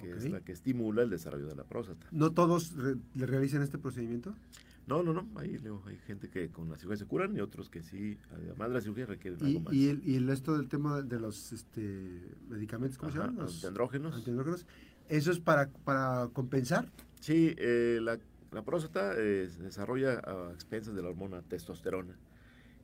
que 0.00 0.10
es 0.10 0.30
la 0.30 0.40
que 0.40 0.52
estimula 0.52 1.02
el 1.02 1.10
desarrollo 1.10 1.46
de 1.46 1.54
la 1.54 1.64
próstata. 1.64 2.06
¿No 2.10 2.32
todos 2.32 2.74
le 3.14 3.26
realizan 3.26 3.62
este 3.62 3.78
procedimiento? 3.78 4.34
No, 4.86 5.02
no, 5.02 5.12
no. 5.12 5.28
Hay, 5.36 5.60
hay 5.86 5.96
gente 5.98 6.28
que 6.28 6.48
con 6.48 6.68
la 6.68 6.76
cirugía 6.76 6.96
se 6.96 7.06
curan 7.06 7.36
y 7.36 7.40
otros 7.40 7.70
que 7.70 7.82
sí, 7.82 8.18
además 8.32 8.68
de 8.68 8.74
la 8.74 8.80
cirugía, 8.80 9.06
requieren 9.06 9.38
¿Y, 9.40 9.46
algo 9.46 9.60
más. 9.60 9.74
¿Y 9.74 9.88
el, 9.88 10.02
y 10.04 10.16
el 10.16 10.26
resto 10.26 10.56
del 10.56 10.68
tema 10.68 11.02
de 11.02 11.20
los 11.20 11.52
este, 11.52 12.20
medicamentos, 12.48 12.98
¿cómo 12.98 13.12
se 13.12 13.18
llaman? 13.18 13.36
Los 13.36 13.54
antiandrógenos. 13.54 14.14
antiandrógenos. 14.16 14.66
¿Eso 15.08 15.30
es 15.30 15.38
para, 15.38 15.68
para 15.84 16.28
compensar? 16.32 16.90
Sí, 17.20 17.54
eh, 17.58 18.00
la, 18.02 18.18
la, 18.52 18.62
próstata 18.62 19.12
eh, 19.16 19.48
se 19.48 19.62
desarrolla 19.62 20.20
a 20.24 20.50
expensas 20.54 20.94
de 20.94 21.02
la 21.02 21.08
hormona 21.08 21.42
testosterona 21.42 22.16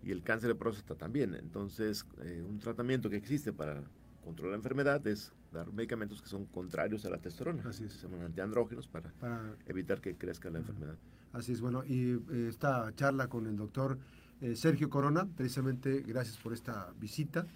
y 0.04 0.12
el 0.12 0.23
cáncer 0.23 0.49
de 0.49 0.54
próstata 0.54 0.94
también. 0.94 1.35
Entonces, 1.35 2.06
eh, 2.23 2.44
un 2.49 2.58
tratamiento 2.61 3.11
que 3.11 3.16
existe 3.16 3.52
para 3.52 3.82
controlar 4.26 4.50
la 4.50 4.56
enfermedad 4.56 5.06
es 5.06 5.33
dar 5.52 5.73
medicamentos 5.73 6.21
que 6.21 6.28
son 6.28 6.47
contrarios 6.47 7.04
a 7.06 7.11
la 7.11 7.18
testosterona. 7.18 7.62
Así 7.64 7.85
es. 7.85 7.92
Se 7.92 8.09
llaman 8.09 8.26
antiandrógenos 8.26 8.88
para, 8.88 9.12
para 9.12 9.54
evitar 9.66 10.00
que 10.00 10.16
crezca 10.16 10.50
la 10.50 10.59
enfermedad. 10.59 10.97
Así 11.33 11.52
es, 11.52 11.61
bueno, 11.61 11.85
y 11.85 12.11
eh, 12.11 12.47
esta 12.49 12.92
charla 12.97 13.28
con 13.28 13.47
el 13.47 13.56
doctor 13.56 13.99
eh, 14.40 14.56
Sergio 14.56 14.90
Corona, 14.90 15.28
precisamente 15.37 16.00
gracias 16.00 16.38
por 16.38 16.52
esta 16.52 16.92
visita. 16.99 17.47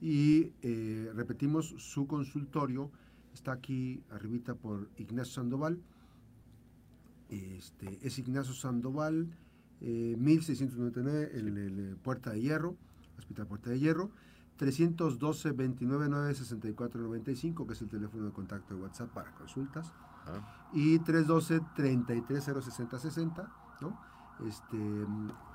Y 0.00 0.52
eh, 0.62 1.12
repetimos, 1.14 1.74
su 1.78 2.08
consultorio 2.08 2.90
está 3.32 3.52
aquí 3.52 4.02
arribita 4.10 4.54
por 4.56 4.88
Ignacio 4.96 5.34
Sandoval. 5.34 5.78
Este, 7.28 8.00
es 8.02 8.18
Ignacio 8.18 8.52
Sandoval, 8.52 9.28
1699, 9.80 11.30
en 11.34 11.56
el, 11.56 11.96
Puerta 12.02 12.32
de 12.32 12.40
Hierro, 12.40 12.76
Hospital 13.16 13.46
Puerta 13.46 13.70
de 13.70 13.78
Hierro. 13.78 14.10
312 14.60 15.52
29 15.52 16.08
9 16.10 16.34
64 16.34 17.00
95, 17.00 17.66
que 17.66 17.72
es 17.72 17.80
el 17.80 17.88
teléfono 17.88 18.26
de 18.26 18.32
contacto 18.32 18.74
de 18.74 18.82
WhatsApp 18.82 19.08
para 19.08 19.32
consultas 19.32 19.90
y 20.74 20.98
312-33-060-60, 20.98 23.50
¿no? 23.80 23.98
Este, 24.46 24.76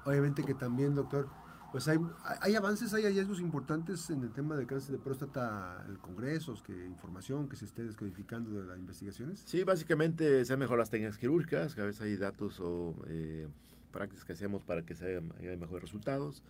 obviamente 0.05 0.43
que 0.43 0.55
también, 0.55 0.95
doctor, 0.95 1.29
pues 1.71 1.87
hay, 1.87 1.99
hay 2.41 2.55
avances, 2.55 2.95
hay 2.95 3.03
hallazgos 3.03 3.39
importantes 3.41 4.09
en 4.09 4.23
el 4.23 4.31
tema 4.31 4.55
del 4.55 4.65
cáncer 4.65 4.93
de 4.93 4.97
próstata, 4.97 5.85
el 5.87 5.99
congresos, 5.99 6.63
que 6.63 6.87
información 6.87 7.47
que 7.47 7.57
se 7.57 7.65
esté 7.65 7.83
descodificando 7.83 8.59
de 8.59 8.65
las 8.65 8.79
investigaciones. 8.79 9.43
Sí, 9.45 9.63
básicamente 9.63 10.43
se 10.45 10.53
han 10.53 10.57
mejorado 10.57 10.79
las 10.79 10.89
técnicas 10.89 11.19
quirúrgicas, 11.19 11.77
a 11.77 11.83
veces 11.83 12.01
hay 12.01 12.17
datos 12.17 12.59
o 12.59 12.95
eh, 13.05 13.47
prácticas 13.91 14.25
que 14.25 14.33
hacemos 14.33 14.63
para 14.63 14.83
que 14.83 14.95
se 14.95 15.17
hagan, 15.17 15.31
mejores 15.59 15.83
resultados. 15.83 16.41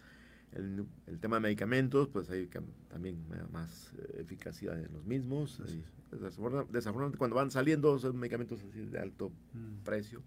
El, 0.51 0.85
el, 1.07 1.19
tema 1.19 1.35
de 1.37 1.41
medicamentos, 1.41 2.07
pues 2.07 2.29
hay 2.29 2.47
también 2.89 3.17
más 3.51 3.93
eh, 3.97 4.21
eficacia 4.21 4.73
en 4.73 4.93
los 4.93 5.03
mismos. 5.05 5.61
Desafortunadamente, 6.11 7.17
cuando 7.17 7.35
van 7.35 7.51
saliendo 7.51 7.99
son 7.99 8.17
medicamentos 8.17 8.63
así 8.63 8.85
de 8.85 8.99
alto 8.99 9.31
mm. 9.53 9.83
precio, 9.83 10.23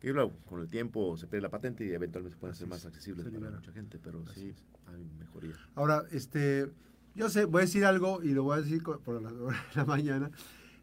que 0.00 0.12
con 0.46 0.60
el 0.60 0.68
tiempo 0.68 1.16
se 1.16 1.26
pierde 1.26 1.42
la 1.42 1.50
patente 1.50 1.86
y 1.86 1.90
eventualmente 1.92 2.36
pueden 2.36 2.54
ser 2.54 2.66
más 2.66 2.84
accesibles 2.84 3.26
para 3.28 3.50
mucha 3.50 3.72
gente, 3.72 3.98
pero 4.02 4.26
sí 4.34 4.54
hay 4.86 5.08
mejoría. 5.18 5.54
Ahora, 5.76 6.04
este, 6.10 6.70
yo 7.14 7.30
sé, 7.30 7.46
voy 7.46 7.60
a 7.60 7.64
decir 7.64 7.84
algo 7.84 8.22
y 8.22 8.32
lo 8.32 8.42
voy 8.42 8.58
a 8.58 8.62
decir 8.62 8.82
por 8.82 9.22
la, 9.22 9.32
la 9.74 9.84
mañana, 9.84 10.30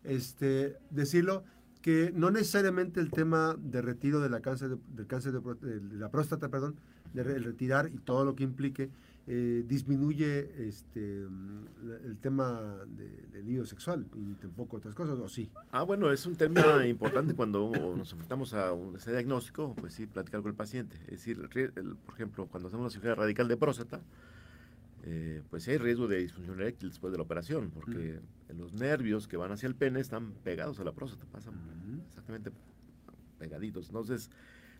este, 0.03 0.77
decirlo 0.89 1.43
que 1.82 2.12
no 2.14 2.30
necesariamente 2.32 3.00
el 3.00 3.12
tema 3.12 3.56
de 3.58 3.82
retiro 3.82 4.20
de 4.20 4.30
la 4.30 4.42
cáncer 4.42 4.78
del 4.78 5.08
cáncer 5.08 5.32
de, 5.32 5.80
de, 5.80 5.96
la 5.98 6.10
próstata, 6.10 6.50
perdón, 6.50 6.76
de 7.14 7.24
retirar 7.24 7.90
y 7.94 7.98
todo 7.98 8.26
lo 8.26 8.36
que 8.36 8.44
implique, 8.44 8.90
eh, 9.32 9.64
disminuye 9.68 10.68
este 10.68 11.22
el 12.04 12.18
tema 12.20 12.78
del 12.88 13.46
lío 13.46 13.64
sexual 13.64 14.08
y 14.16 14.34
tampoco 14.34 14.78
otras 14.78 14.96
cosas, 14.96 15.20
¿o 15.20 15.30
sí? 15.30 15.52
Ah, 15.72 15.84
bueno, 15.84 16.12
es 16.12 16.26
un 16.26 16.36
tema 16.36 16.62
importante 16.88 17.36
cuando 17.36 17.72
nos 17.96 18.12
enfrentamos 18.12 18.54
a 18.56 18.74
un, 18.74 18.96
ese 18.96 19.12
diagnóstico, 19.12 19.76
pues 19.76 19.94
sí, 19.94 20.08
platicar 20.08 20.42
con 20.42 20.50
el 20.50 20.56
paciente. 20.56 20.98
Es 21.04 21.24
decir, 21.24 21.38
por 22.06 22.16
ejemplo, 22.16 22.48
cuando 22.48 22.70
hacemos 22.70 22.86
una 22.86 22.90
cirugía 22.90 23.14
radical 23.14 23.48
de 23.48 23.56
próstata, 23.56 24.02
eh, 25.03 25.41
pues 25.50 25.68
hay 25.68 25.77
riesgo 25.77 26.08
de 26.08 26.20
disfunción 26.20 26.60
eréctil 26.60 26.89
después 26.89 27.12
de 27.12 27.18
la 27.18 27.24
operación, 27.24 27.72
porque 27.72 28.20
los 28.50 28.74
nervios 28.74 29.27
que 29.27 29.38
van 29.38 29.51
hacia 29.51 29.68
el 29.68 29.75
pene 29.75 30.00
están 30.00 30.34
pegados 30.44 30.79
a 30.79 30.84
la 30.84 30.91
próstata, 30.91 31.25
pasan 31.32 31.56
exactamente 32.08 32.51
pegaditos. 33.38 33.88
Entonces, 33.88 34.29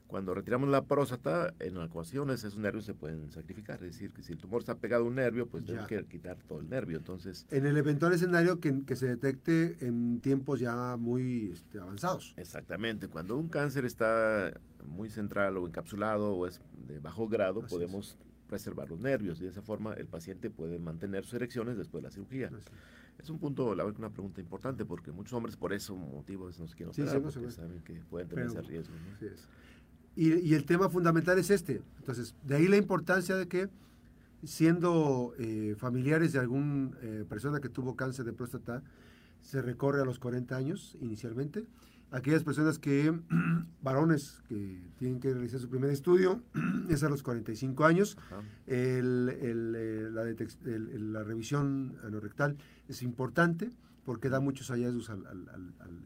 cuando 0.10 0.34
retiramos 0.34 0.70
la 0.70 0.86
próstata, 0.86 1.54
en 1.60 1.78
ecuaciones 1.78 2.44
esos 2.44 2.58
nervios 2.58 2.84
se 2.84 2.96
pueden 2.96 3.32
sacrificar. 3.32 3.76
Es 3.84 3.94
decir, 3.94 4.12
que 4.12 4.24
si 4.24 4.34
el 4.34 4.40
tumor 4.40 4.62
está 4.62 4.76
pegado 4.76 5.04
a 5.04 5.08
un 5.08 5.14
nervio, 5.14 5.48
pues 5.48 5.66
tenemos 5.66 5.88
que 5.88 6.04
quitar 6.06 6.36
todo 6.48 6.62
el 6.62 6.68
nervio. 6.68 6.98
Entonces, 6.98 7.46
en 7.52 7.68
el 7.68 7.78
eventual 7.78 8.14
escenario 8.14 8.60
que, 8.60 8.84
que 8.86 8.96
se 8.96 9.08
detecte 9.08 9.78
en 9.86 10.20
tiempos 10.20 10.60
ya 10.60 10.98
muy 10.98 11.52
este, 11.52 11.80
avanzados. 11.80 12.34
Exactamente. 12.38 13.08
Cuando 13.08 13.38
un 13.38 13.50
cáncer 13.50 13.86
está 13.86 14.60
muy 14.84 15.12
central 15.12 15.58
o 15.58 15.68
encapsulado 15.68 16.34
o 16.34 16.48
es 16.48 16.60
de 16.88 17.00
bajo 17.00 17.28
grado, 17.28 17.62
podemos 17.68 18.18
preservar 18.50 18.90
los 18.90 19.00
nervios. 19.00 19.40
Y 19.40 19.44
de 19.44 19.50
esa 19.52 19.62
forma 19.62 19.94
el 19.94 20.08
paciente 20.08 20.50
puede 20.50 20.80
mantener 20.80 21.24
sus 21.24 21.36
erecciones 21.36 21.78
después 21.78 22.04
de 22.04 22.10
la 22.10 22.12
cirugía. 22.12 22.52
Es 23.18 23.30
un 23.30 23.40
punto, 23.40 23.76
la 23.76 23.84
verdad, 23.84 24.00
una 24.00 24.10
pregunta 24.10 24.42
importante 24.42 24.86
porque 24.86 25.12
muchos 25.12 25.34
hombres 25.34 25.56
por 25.56 25.72
ese 25.72 25.94
motivo 25.94 26.50
no 26.60 26.68
se 26.68 26.76
quieren 26.76 26.90
operar 26.90 27.22
porque 27.22 27.52
saben 27.52 27.82
que 27.84 27.94
pueden 28.10 28.28
tener 28.28 28.48
ese 28.48 28.62
riesgo. 28.62 28.94
¿no? 28.94 29.30
Y, 30.16 30.54
el 30.54 30.66
tema 30.66 30.90
fundamental 30.90 31.38
es 31.40 31.50
este. 31.50 31.82
Entonces, 32.00 32.36
de 32.44 32.56
ahí 32.56 32.68
la 32.68 32.78
importancia 32.78 33.36
de 33.36 33.48
que, 33.48 33.70
siendo 34.44 35.34
eh, 35.38 35.76
familiares 35.78 36.34
de 36.34 36.40
alguna 36.40 36.92
eh, 37.02 37.26
persona 37.30 37.62
que 37.62 37.70
tuvo 37.70 37.96
cáncer 37.96 38.26
de 38.26 38.34
próstata, 38.34 38.84
se 39.42 39.62
recorre 39.62 40.02
a 40.02 40.06
los 40.06 40.20
40 40.20 40.56
años 40.56 40.98
inicialmente. 41.00 41.66
Aquellas 42.12 42.44
personas 42.44 42.80
que, 42.80 43.14
varones 43.82 44.42
que 44.48 44.80
tienen 44.98 45.20
que 45.20 45.34
realizar 45.34 45.60
su 45.60 45.70
primer 45.70 45.92
estudio, 45.92 46.42
es 46.90 47.04
a 47.04 47.10
los 47.10 47.24
45 47.24 47.86
años. 47.86 48.18
El, 48.66 49.30
el, 49.42 49.76
eh, 49.78 50.10
la, 50.12 50.24
la, 50.24 51.24
revisión 51.24 51.96
anorrectal 52.04 52.58
es 52.88 53.04
importante 53.04 53.72
porque 54.10 54.30
da 54.30 54.40
muchos 54.40 54.72
hallazgos 54.72 55.12
al, 55.12 55.24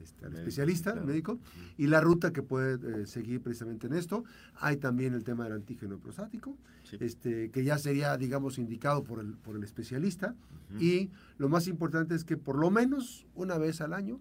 este, 0.03 0.27
especialista, 0.27 0.89
al 0.91 1.05
médico, 1.05 1.39
y 1.77 1.87
la 1.87 2.01
ruta 2.01 2.33
que 2.33 2.43
puede 2.43 3.03
eh, 3.03 3.05
seguir 3.05 3.41
precisamente 3.41 3.87
en 3.87 3.93
esto. 3.93 4.25
Hay 4.55 4.75
también 4.75 5.13
el 5.13 5.23
tema 5.23 5.45
del 5.45 5.53
antígeno 5.53 5.99
prostático, 5.99 6.57
este, 6.99 7.49
que 7.49 7.63
ya 7.63 7.77
sería, 7.77 8.17
digamos, 8.17 8.57
indicado 8.57 9.05
por 9.05 9.21
el, 9.21 9.35
por 9.35 9.55
el 9.55 9.63
especialista. 9.63 10.35
Y 10.81 11.11
lo 11.37 11.47
más 11.47 11.67
importante 11.67 12.13
es 12.13 12.25
que 12.25 12.35
por 12.35 12.57
lo 12.57 12.71
menos 12.71 13.25
una 13.35 13.57
vez 13.57 13.79
al 13.79 13.93
año 13.93 14.19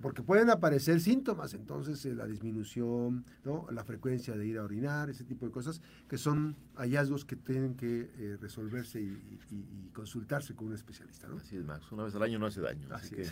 porque 0.00 0.22
pueden 0.22 0.48
aparecer 0.48 1.00
síntomas, 1.00 1.52
entonces 1.52 2.04
eh, 2.06 2.14
la 2.14 2.26
disminución, 2.26 3.24
¿no? 3.44 3.66
la 3.70 3.84
frecuencia 3.84 4.34
de 4.34 4.46
ir 4.46 4.58
a 4.58 4.64
orinar, 4.64 5.10
ese 5.10 5.24
tipo 5.24 5.44
de 5.44 5.52
cosas, 5.52 5.82
que 6.08 6.16
son 6.16 6.56
hallazgos 6.76 7.24
que 7.24 7.36
tienen 7.36 7.74
que 7.74 8.10
eh, 8.16 8.38
resolverse 8.40 9.00
y, 9.00 9.90
consultarse 9.92 10.54
con 10.54 10.68
un 10.68 10.74
especialista. 10.74 11.28
¿no? 11.28 11.36
Así 11.36 11.56
es, 11.56 11.64
Max, 11.64 11.90
una 11.92 12.04
vez 12.04 12.14
al 12.14 12.22
año 12.22 12.38
no 12.38 12.46
hace 12.46 12.60
daño, 12.60 12.88
así, 12.90 13.14
que 13.14 13.26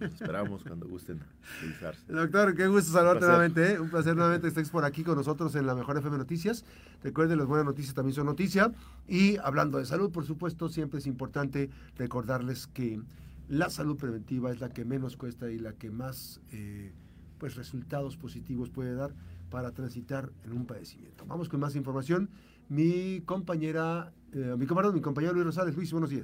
nos 0.00 0.14
esperamos 0.14 0.62
cuando 0.62 0.88
gusten 0.88 1.20
revisarse. 1.60 2.10
Doctor, 2.10 2.54
qué 2.54 2.66
gusto 2.66 2.92
saludarte 2.92 3.26
nuevamente, 3.26 3.72
¿eh? 3.72 3.80
un 3.80 3.90
placer 3.90 4.16
nuevamente 4.16 4.44
que 4.44 4.48
estés 4.48 4.70
por 4.70 4.84
aquí 4.84 5.04
con 5.04 5.16
nosotros 5.16 5.54
en 5.54 5.66
la 5.66 5.74
Mejor 5.74 5.98
FM 5.98 6.16
Noticias. 6.16 6.64
Recuerden, 7.02 7.38
las 7.38 7.46
buenas 7.46 7.66
noticias 7.66 7.94
también 7.94 8.14
son 8.14 8.26
noticia. 8.26 8.72
Y 9.06 9.36
hablando 9.36 9.78
de 9.78 9.84
salud, 9.84 10.10
por 10.10 10.24
supuesto, 10.24 10.70
siempre 10.70 11.00
es 11.00 11.06
importante 11.06 11.68
recordarles 11.96 12.66
que 12.66 13.02
la 13.48 13.70
salud 13.70 13.96
preventiva 13.96 14.50
es 14.50 14.60
la 14.60 14.70
que 14.70 14.84
menos 14.84 15.16
cuesta 15.16 15.50
y 15.50 15.58
la 15.58 15.74
que 15.74 15.90
más 15.90 16.40
eh, 16.50 16.92
pues 17.38 17.56
resultados 17.56 18.16
positivos 18.16 18.70
puede 18.70 18.94
dar 18.94 19.14
para 19.50 19.72
transitar 19.72 20.32
en 20.44 20.52
un 20.52 20.66
padecimiento. 20.66 21.24
Vamos 21.26 21.48
con 21.48 21.60
más 21.60 21.76
información. 21.76 22.30
Mi 22.68 23.20
compañera, 23.20 24.12
eh, 24.32 24.54
mi 24.58 24.66
mi 24.66 25.00
compañero 25.00 25.32
Luis 25.34 25.44
Rosales. 25.44 25.76
Luis, 25.76 25.92
buenos 25.92 26.10
días. 26.10 26.22